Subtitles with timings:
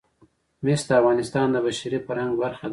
[0.65, 2.69] مس د افغانستان د بشري فرهنګ برخه ده.